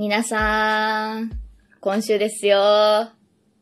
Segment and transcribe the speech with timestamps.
[0.00, 1.32] 皆さん、
[1.80, 2.56] 今週ですよ。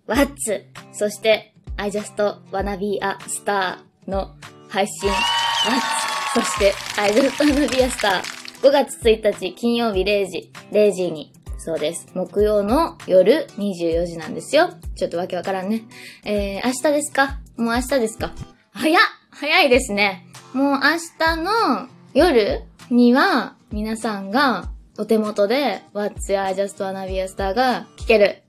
[0.06, 0.66] What's?
[0.92, 2.14] そして、I just
[2.52, 4.34] wanna be a star の
[4.68, 5.08] 配信。
[5.08, 6.34] What's?
[6.34, 8.20] そして、I just wanna be a star。
[8.60, 12.06] 5月1日金曜日0時、0時に、そうです。
[12.12, 14.74] 木曜の夜24時なんですよ。
[14.94, 15.84] ちょっとわけわからんね。
[16.26, 17.38] えー、明日ですか？
[17.56, 18.32] もう明日ですか？
[18.72, 20.26] 早っ早いですね。
[20.52, 20.80] もう明
[21.18, 22.60] 日の夜
[22.90, 24.68] には皆さんが
[24.98, 28.42] お手元で What's Your I Just Wanna Be a Star が聴ける。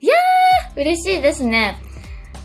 [0.00, 1.78] いやー嬉しいですね。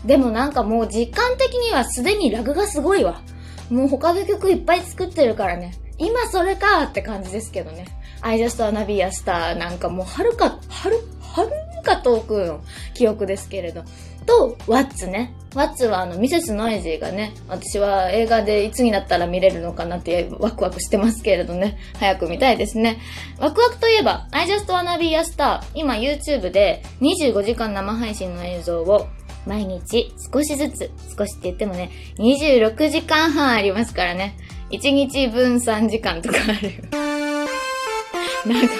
[0.04, 3.22] でもなんかもう実感的にはすでにラグがすごいわ。
[3.68, 5.74] もう他の曲いっぱい作ってるからね。
[5.98, 7.86] 今それかーって感じですけどね。
[8.22, 11.50] I just wanna be a star なんかもうはるか、はる、はる
[11.94, 12.60] か遠くの
[12.94, 13.84] 記憶ですけれど。
[14.26, 15.34] と、What's ね。
[15.50, 21.78] What's はあの、ミセスノイジーがね、私は映画でいつになったら見れるのかなってワクワクしてますけれどね。
[21.98, 22.98] 早く見たいですね。
[23.38, 29.08] ワクワクといえば、I just wanna be a star 今 YouTube で25時間生配信の映像を
[29.46, 34.36] 毎日少しずつ、少しって言ってもね、26時間半ありますからね。
[34.70, 36.72] 1日分3時間とかある。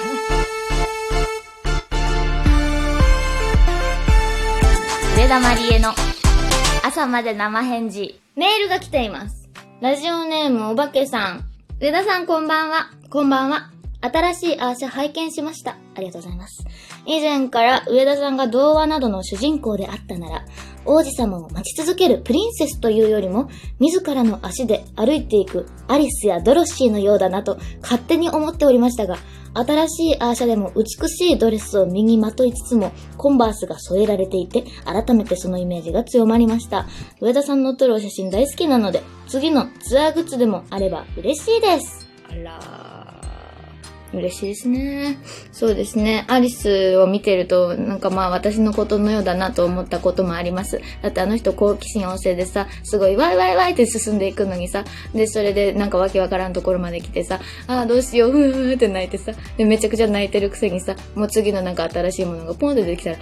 [5.21, 5.93] 上田まりえの
[6.83, 8.19] 朝まで生返事。
[8.35, 9.47] メールが来ています。
[9.79, 11.45] ラジオネームおばけさん。
[11.79, 12.89] 上田さんこんばんは。
[13.11, 13.69] こんばんは。
[14.01, 15.77] 新しいアーシャ拝見しました。
[15.93, 16.65] ありがとうございます。
[17.05, 20.43] 以前から上田さんが童話などの主人公であったなら、
[20.85, 23.47] 王子様を待ち続けるプリンセスというよりも、
[23.79, 29.17] 自らの足で歩いていくアリスやドロシーのようだなと勝手に思っておりましたが、
[29.53, 36.87] 新しいアーシャでも美しいドレスを身にまといつつも、コンバースが添えられていて、改めてそのイメージが強まりました。
[37.19, 42.07] 上田さんの撮るお写真大好きなので、次のツアーグッズでもあれば嬉しいです。
[42.29, 42.80] あら
[44.13, 45.17] 嬉しいですね。
[45.51, 46.25] そうですね。
[46.27, 50.81] アリスを見てると、なんかまあ私のことのようだなと思ったこともあります。
[51.01, 54.83] だってあの人好奇心旺盛でさ、すごいワイワイワイって進んでいくのにさ、
[55.13, 63.17] で、それでなんかわけわからんところまで来てさ、ああ、どうしよう、ふーふーって泣いてさ、で、めちゃくちゃ泣いてるくせにさ、もう次のなんか新しいものがポンって出てきたら、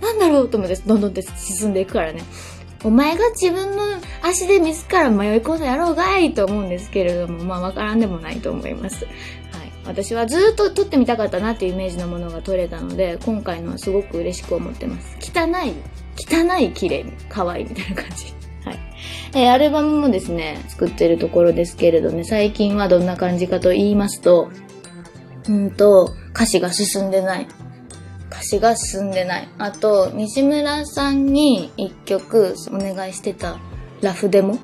[0.00, 2.22] あなんだろうと思って、どんどんって進んでいくからね。
[2.84, 3.82] お前が自分の
[4.22, 9.06] 足で自ら迷い込んだやろうがいと思うんですけれども、まあわからんでもないと思います。
[9.84, 15.16] 私はずっと撮ってみたかったなっていうイメージのものが撮れたので、今回のはすごく嬉しく思ってます。
[15.20, 15.74] 汚い、
[16.16, 18.34] 汚い、綺麗に、可愛いみたいな感じ。
[18.64, 18.78] はい。
[19.34, 24.50] えーアルバムもですね、作ってるところですけれどね、最近はどんな感じかと言いますと、
[25.48, 27.48] うんと、歌詞が進んでない。
[28.30, 29.48] 歌詞が進んでない。
[29.58, 33.58] あと、西村さんに一曲お願いしてた
[34.00, 34.58] ラフデモ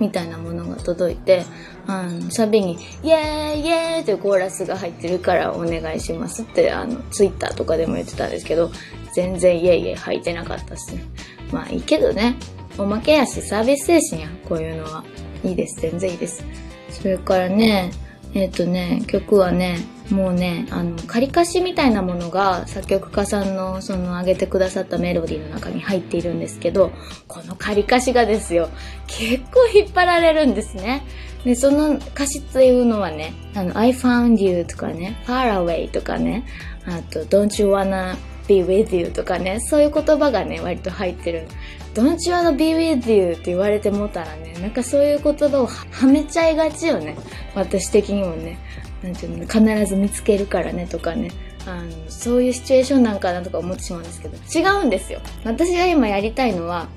[0.00, 1.44] みたいなものが届いて、
[1.86, 2.72] あの、サビに、
[3.02, 8.70] イェーイイェーイというコーラスが入ってるからお願いしますって、あの、ツイッターとかでも言ってたんですけど、
[9.14, 11.04] 全然イェーイイェーイ入ってなかったですね。
[11.52, 12.36] まあいいけどね。
[12.78, 15.04] おまけやし、サービス精神や、こういうのは。
[15.44, 16.44] いいです、全然いいです。
[16.90, 17.90] それからね、
[18.34, 19.78] えっ、とね、曲はね、
[20.10, 26.92] もうね、あの、仮歌詞みたいなものが作曲家さんのその上げてくださったメロディーの中に入っているんですけど、
[27.26, 28.68] この仮歌詞がですよ、
[29.06, 31.04] 結構引っ張られるんですね。
[31.44, 36.44] で、その歌詞っていうのはね、あの、I found you とかね、far away とかね、
[36.86, 38.16] あと、don't you wanna
[38.46, 41.48] be with you とかね、そういう言葉がね、割と入ってる。
[41.94, 47.16] don't you wanna be with you って言われてもたらね、なんかそういう言葉をはめちゃいがちよね。
[47.54, 48.58] 私的にもね。
[49.04, 51.30] なんていうの、必ず見つけるからねとかね。
[51.66, 55.20] あの、そういうシチュエーションなんかなとか思ってしまうんですけど、違うんですよ。
[55.44, 56.88] 私が今やりたいのは、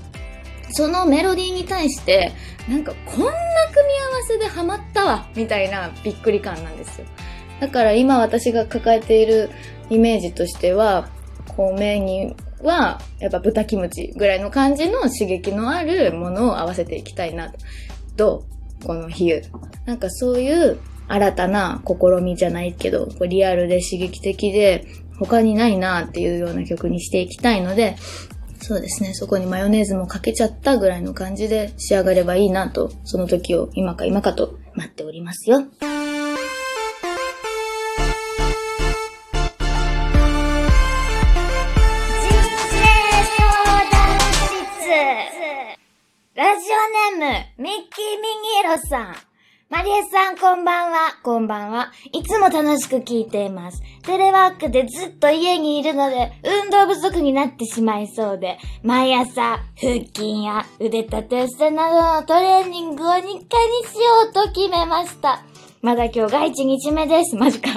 [0.71, 2.31] そのメロディーに対して、
[2.67, 3.33] なんかこんな組み合わ
[4.27, 7.07] せでハマったわみたいなびっくり感なんですよ。
[7.59, 9.49] だから今私が抱えている
[9.89, 11.09] イメージとしては、
[11.55, 17.57] こう目には、やっぱ豚キムチぐらいの感じの刺激のあるものを合わせていきたいなと。
[18.15, 18.43] ど
[18.81, 18.85] う？
[18.85, 19.43] この比喩。
[19.85, 24.85] なんかそういう新たな試みじゃないけど、リアルで刺激的で、
[25.19, 27.95] 他にないなっていうような曲にしていきたいので、
[28.61, 29.13] そうですね。
[29.13, 35.63] そこにマヨネーズもかけちゃったぐらいの感じで仕上がればいいなと、その時を今か今かと待っておりますよ。
[46.35, 46.65] ラジ
[47.17, 48.27] オネーム、ミッキー・ミ
[48.61, 49.26] ニーロさん。
[49.69, 51.19] マリエさん、こんばんは。
[51.23, 51.91] こんばんは。
[52.13, 53.81] いつも楽しく聞いています。
[54.03, 56.31] テレワークでずっと家にいるので、
[56.63, 65.43] 運動不足になってしまいそうで、毎朝、腹筋や腕立て伏せなどのトレーニングを日課にしようと決めました。
[65.81, 67.35] まだ今日が1日目です。
[67.35, 67.71] マジか。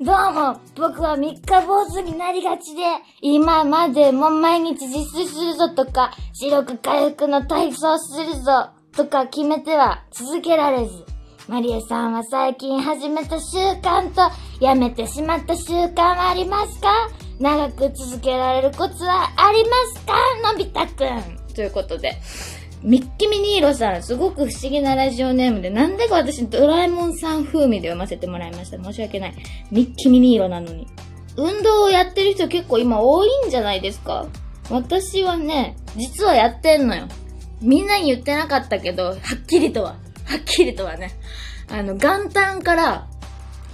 [0.00, 2.82] どうも、僕は三日坊主になりがちで、
[3.20, 11.19] 今までも毎日自炊するぞとか、視力回復の体操するぞとか決めては続けられず。
[11.50, 14.20] マリエさんは最近始めた習慣と、
[14.64, 17.10] やめてしまった習慣はありますか？
[17.40, 20.14] 長く続けられるコツはありますか？
[20.52, 21.52] のび太くん。
[21.52, 22.20] ということで。
[22.84, 28.80] ミッキミニーロさん、すごく不思議なラジオネームで、なんでか私ドラえもんさん風味で読ませてもらいました。
[28.80, 29.34] 申し訳ない。
[29.72, 30.86] ミッキミニーロなのに。
[31.36, 34.28] 運動をやってる人結構今多いんじゃないですか？
[34.70, 37.08] 私はね、実はやってんのよ。
[37.60, 39.96] みんなに言ってなかったけど、はっきりとは、
[40.30, 41.10] はっきりとはね。
[41.68, 43.08] あの、元旦から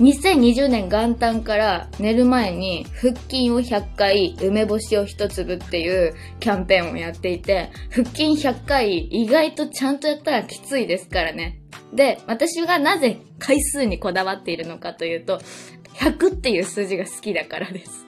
[0.01, 11.61] 2020年元旦から寝る前に腹筋を100回、梅干しを1粒っていうキャンペーンをやっていて、腹筋100回意外とちゃんとやったらきついですからね。
[11.93, 15.41] で、私がなぜ回数にこだわっているのかというと、
[15.95, 18.07] 100っていう数字が好きだからです。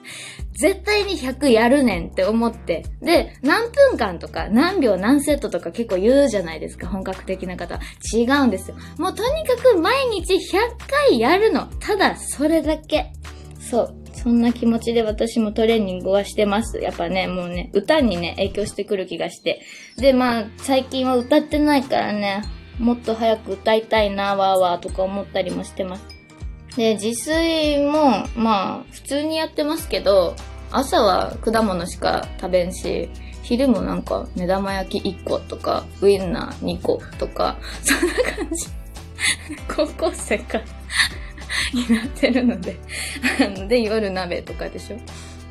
[0.59, 2.83] 絶対に100やるねんって思って。
[3.01, 7.79] で、何分間とか何秒何セットとか結構言うじゃないですか、本格的な方。
[8.13, 8.75] 違うんですよ。
[8.97, 11.67] もうとにかく毎日100回やるの。
[11.79, 13.13] ただ、それだけ。
[13.61, 13.95] そう。
[14.13, 16.79] そんな気持ちで私もトレーニングはしてます。
[16.79, 19.61] やっぱね、もうね、歌にね、影響してくる気がして。
[19.95, 22.41] で、まあ、最近は歌ってないからね、
[22.79, 26.05] もっと早く歌いたいな、わーわーとか思ったりもしてます。
[26.75, 30.35] で、自炊も、まあ、普通にやってますけど、
[30.71, 33.09] 朝は果物しか食べんし、
[33.43, 38.67] 昼もなんか目玉焼き1個とか、ウインナー2個とか、 そんな感じ。
[39.67, 40.61] 高校生か
[41.73, 42.77] になってるので
[43.67, 44.97] で、夜鍋とかでしょ。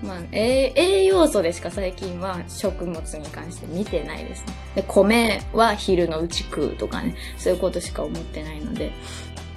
[0.02, 4.52] まあ、栄養素でしか最近は食物に関して見てないですね。
[4.76, 8.92] で、米は昼のうち食うとかね、そういうことしか思ってないので、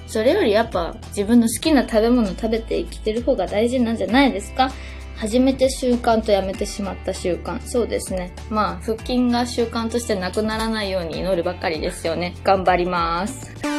[0.08, 4.72] それよりやっぱ自分の好きな食べ物食べて生きてる方が大事なんじゃないですか
[5.22, 7.62] 始めて習慣とやめてしまった習慣。
[7.62, 8.34] そうですね。
[8.50, 12.36] まあ、腹筋が習慣としてなくならないように祈るばかりですよね。
[12.44, 13.54] 頑張ります。
[13.54, 13.78] 上田ま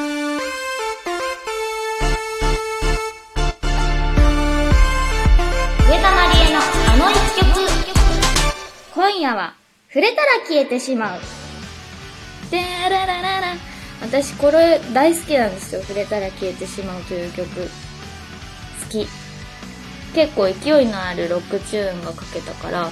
[6.33, 6.63] りえのあ
[6.97, 7.45] の一曲。
[8.95, 9.57] 今夜は、
[9.89, 11.21] 触れたら消えてしまう。
[12.53, 13.57] でらららら。
[14.01, 15.81] 私これ大好きなんですよ。
[15.81, 17.49] 触れたら消えてしまうという曲。
[17.49, 17.69] 好
[18.89, 19.09] き。
[20.15, 22.91] 結構勢いのあるロックチューンが書けたから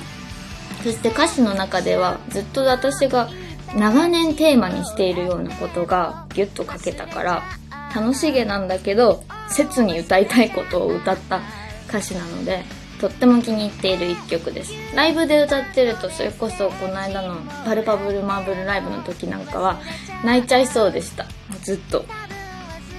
[0.83, 3.29] そして歌詞の中ではずっと私が
[3.77, 7.43] 長年テーマにしているようなことがギュッと書けたから
[7.95, 11.41] 楽しげなんだけど切に歌いたいことを歌った
[11.89, 12.65] 歌詞なので
[13.01, 14.75] とっても気に入っている一曲です。
[14.95, 19.81] ライブで歌ってるとそれこそこの間のパルパブルマーブルライブの時なんかは
[20.23, 21.27] 泣いちゃいそうでした。
[21.63, 22.05] ずっと。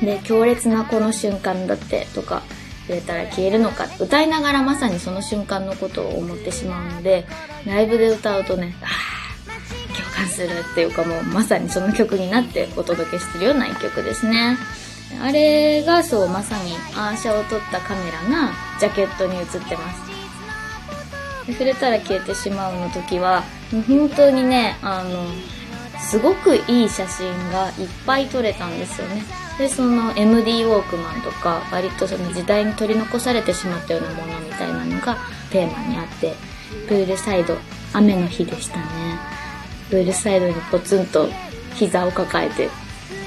[0.02, 2.42] で強烈なこの瞬間だってとか
[2.88, 7.26] くれたら消えるのか歌いながらまさにその瞬間のことを思ってしまうので
[7.66, 9.22] ライブで歌うとねああ
[9.96, 14.58] 共感するっていうかもうまさにその曲になってお届けしてるような一曲ですね。
[15.22, 20.12] あれがそうまさにアーシャを撮ったカメラがジャケットに映ってます。
[21.52, 25.26] 触れたら消えてしまうの時はもう本当にねあの
[26.00, 29.24] すごくいい写真がいっぱい撮れたんですよね。
[29.62, 35.18] でその MD ウォークマンとか割とその時代に取り残されてしまったようなものみたいなのが
[35.52, 36.34] テーマにあって
[36.88, 37.56] プールサイド
[37.94, 38.84] 雨の日でしたね。
[39.92, 41.30] プールサイドにポツンと
[41.76, 42.70] 膝を抱えて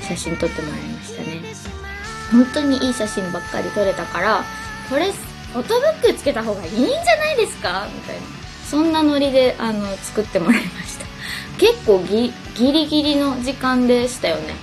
[0.03, 1.41] 写真撮ってもらいましたね。
[2.33, 4.45] 本当にいい写真ばっかり撮れたから
[4.91, 7.87] これフォトブックつけた方がいいんじゃないですか？
[7.95, 8.23] みたいな。
[8.69, 11.07] そんなノリであの作ってもらいました。
[11.59, 14.55] 結構ギリギリの時間でしたよね。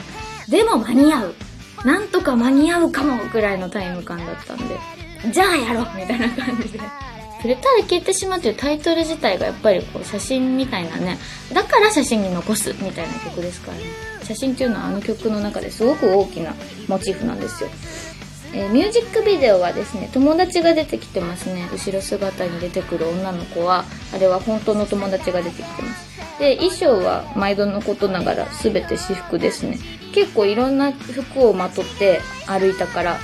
[0.49, 1.35] でも間に合う。
[1.85, 4.79] なんとか間に合うかもぐらいのタイム感だったんで、
[5.31, 6.79] じゃあやろうみたいな感じで。
[7.37, 11.17] 触れたら消えてしまうというタイトル自体がやっぱりこう写真みたいなね、
[11.51, 13.83] だから写真に残すみたいな曲ですからね。
[14.23, 16.53] 写真っていうのはあの曲の中ですごく大きな
[16.87, 17.69] モチーフなんですよ。
[18.53, 21.67] えー、ミュージックビデオはですね、友達が出てきてますね。
[21.71, 26.10] 後ろ姿に出てくる女の子は、あれは本当の友達が出てきてます。
[26.41, 29.77] で、衣装は毎度のことながら全て私服ですね。
[30.11, 33.19] 結構いろんな服をまとって歩いたから、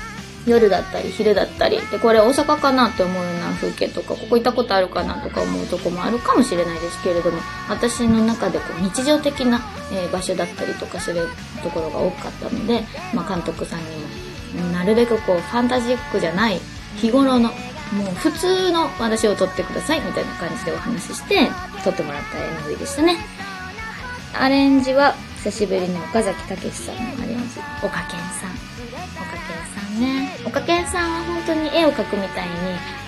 [0.46, 11.28] 夜だったり昼だったり、で、これ大阪かなって思うような風景とか、ここ行ったことあるかなとか思うとこもあるかもしれないですけれども、私の中でこう日常的な、え、場所だったりとかする
[11.64, 16.62] ところが多かったので、まあ、監督さんにも、なるべくこう、ファンタジックじゃない
[16.96, 17.52] 日頃の
[17.94, 21.50] もう普通の私を撮ってくださいみたいな感じでお話しして
[21.84, 23.18] 撮ってもらった MV でしたね。
[24.34, 25.14] アレンジは
[25.44, 27.60] 久しぶりに岡崎武さんのアレンジ。
[27.84, 28.78] 岡健さん。
[29.22, 30.38] 岡健さんね。
[30.46, 32.54] おかけんさんは本当に絵を描くみたいに、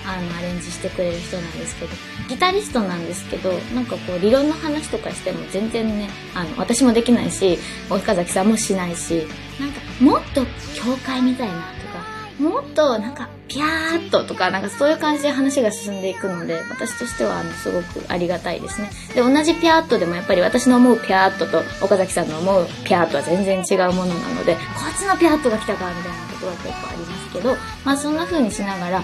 [0.06, 1.92] あの、アレンジしてくれる人なんですけど、
[2.28, 7.58] ギタリストなんですけど、なんかこう、理論の話とかしても全然ね、あの、私もできないし、
[7.88, 9.26] 岡崎さんもしないし、
[9.58, 10.44] なんか、もっと
[10.74, 18.88] 教会みたいなとか、もっとなんか、ピャーっととか、なんかそういう感じで話が進んでいくので、私としてはあのすごくありがたいですね。
[19.12, 29.02] で、同じピャーっとでもやっぱり私の思うピャーっとと岡崎さんの思うピャーっとは全然違うものなので、こっちのピャーっとが来たかみたいなことは結構ありますけど、まあそんな風にしながら、あ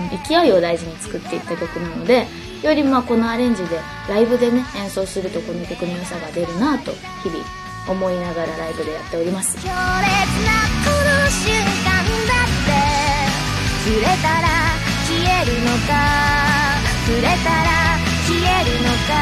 [0.00, 2.28] の、勢いを大事に作っていった曲なので、
[2.62, 6.92] よりまあこのアレンジでライブでね、演奏するとこの曲の良さが出るなと、
[7.24, 7.44] 日々
[7.88, 9.58] 思いながらライブでやっております。
[13.86, 14.18] 触れたら
[15.06, 15.94] 消えるのか？
[17.06, 17.70] 触れたら
[18.26, 19.14] 消えるのか？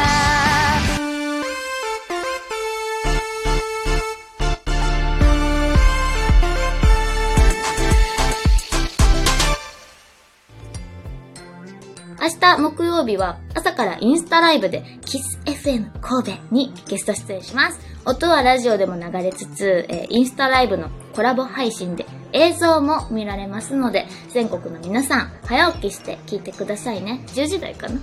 [12.23, 17.79] 明日木曜日は朝からインスタライブでキス FM 神戸にゲスト出演します。
[18.03, 27.21] 音はラジオでも流れつつ、えー、インスタライブのコラボ配信で映像も見られますので、全国の皆さん早起きして聞いてくださいね。
[27.27, 28.01] 10時台かな？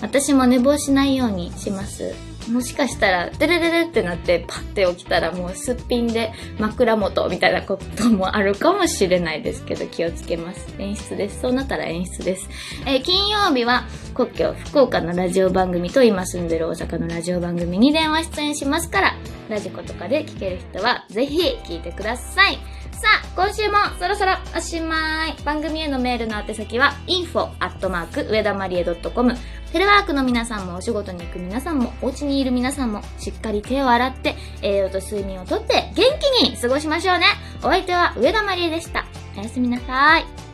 [0.00, 2.14] 私も寝坊しないようにします。
[2.50, 10.74] もしかしたら、デレデレってなってパッて起きたらもうすっぴんで枕元みたいなこともあるかもしれないですけど気をつけます。
[10.78, 11.40] 演出です。
[11.40, 12.48] そうなったら演出です。
[12.84, 19.14] えー、金曜日は国境福岡のラジオ番組と今住んでる大阪のラジオ番組に電話出演しますから、
[19.48, 22.58] ラジコとかで聞ける人はぜひ聞いてください。
[22.92, 25.34] さあ、今週もそろそろおしまい。
[25.44, 29.34] 番組へのメールの宛先は info アットマーク上田まりえ .com
[29.72, 37.26] テレワークの皆さんもお仕事に行く皆さんもお家にいる皆さんもしっかり手を洗って栄養と睡眠をとって元気に過ごしましょうね。
[37.60, 39.06] お相手は上田まりえでした。
[39.36, 40.51] おやすみなさい。